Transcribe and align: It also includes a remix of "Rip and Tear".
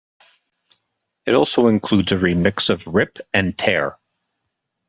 It 1.27 1.35
also 1.35 1.67
includes 1.67 2.11
a 2.11 2.17
remix 2.17 2.71
of 2.71 2.87
"Rip 2.87 3.19
and 3.35 3.55
Tear". 3.55 3.99